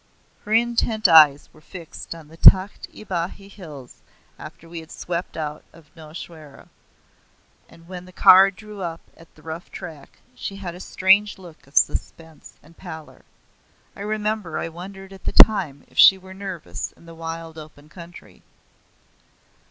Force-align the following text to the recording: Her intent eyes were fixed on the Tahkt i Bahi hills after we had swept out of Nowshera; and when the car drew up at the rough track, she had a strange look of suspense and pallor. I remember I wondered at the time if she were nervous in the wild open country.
Her 0.45 0.51
intent 0.53 1.07
eyes 1.07 1.47
were 1.53 1.61
fixed 1.61 2.15
on 2.15 2.27
the 2.27 2.35
Tahkt 2.35 2.87
i 2.91 3.03
Bahi 3.03 3.47
hills 3.47 4.01
after 4.39 4.67
we 4.67 4.79
had 4.79 4.89
swept 4.89 5.37
out 5.37 5.63
of 5.73 5.91
Nowshera; 5.95 6.69
and 7.69 7.87
when 7.87 8.05
the 8.05 8.11
car 8.11 8.49
drew 8.49 8.81
up 8.81 9.01
at 9.15 9.35
the 9.35 9.43
rough 9.43 9.69
track, 9.69 10.17
she 10.33 10.55
had 10.55 10.73
a 10.73 10.79
strange 10.79 11.37
look 11.37 11.67
of 11.67 11.77
suspense 11.77 12.57
and 12.63 12.75
pallor. 12.75 13.25
I 13.95 13.99
remember 14.01 14.57
I 14.57 14.69
wondered 14.69 15.13
at 15.13 15.23
the 15.25 15.33
time 15.33 15.83
if 15.87 15.99
she 15.99 16.17
were 16.17 16.33
nervous 16.33 16.91
in 16.93 17.05
the 17.05 17.13
wild 17.13 17.59
open 17.59 17.87
country. 17.87 18.41